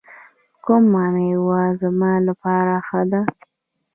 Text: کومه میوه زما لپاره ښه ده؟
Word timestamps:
کومه 0.63 1.05
میوه 1.15 1.61
زما 1.81 2.11
لپاره 2.27 2.75
ښه 2.87 3.01
ده؟ 3.11 3.21